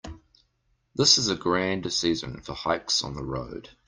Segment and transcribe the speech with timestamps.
[0.95, 3.69] This is a grand season for hikes on the road.